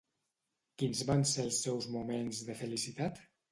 Quins 0.83 1.01
van 1.09 1.21
ser 1.33 1.45
els 1.45 1.61
seus 1.67 1.91
moments 1.99 2.43
de 2.51 2.59
felicitat? 2.65 3.25